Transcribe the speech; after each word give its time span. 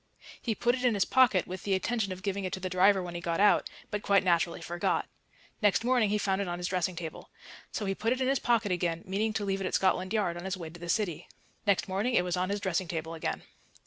He 0.41 0.55
put 0.55 0.73
it 0.73 0.83
in 0.83 0.95
his 0.95 1.05
pocket 1.05 1.45
with 1.45 1.61
the 1.61 1.75
intention 1.75 2.11
of 2.11 2.23
giving 2.23 2.43
it 2.43 2.51
to 2.53 2.59
the 2.59 2.71
driver 2.71 3.03
when 3.03 3.13
he 3.13 3.21
got 3.21 3.39
out, 3.39 3.69
but 3.91 4.01
quite 4.01 4.23
naturally 4.23 4.59
forgot. 4.59 5.07
Next 5.61 5.83
morning 5.83 6.09
he 6.09 6.17
found 6.17 6.41
it 6.41 6.47
on 6.47 6.57
his 6.57 6.67
dressing 6.69 6.95
table. 6.95 7.29
So 7.71 7.85
he 7.85 7.93
put 7.93 8.11
it 8.11 8.19
in 8.19 8.27
his 8.27 8.39
pocket 8.39 8.71
again, 8.71 9.03
meaning 9.05 9.31
to 9.33 9.45
leave 9.45 9.61
it 9.61 9.67
at 9.67 9.75
Scotland 9.75 10.11
Yard 10.11 10.37
on 10.37 10.45
his 10.45 10.57
way 10.57 10.71
to 10.71 10.79
the 10.79 10.89
City. 10.89 11.27
Next 11.67 11.87
morning 11.87 12.15
it 12.15 12.23
was 12.23 12.35
on 12.35 12.49
his 12.49 12.59
dressing 12.59 12.87
table 12.87 13.13
again. 13.13 13.43